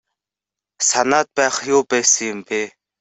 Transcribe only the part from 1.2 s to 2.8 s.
байх юу байсан юм бэ.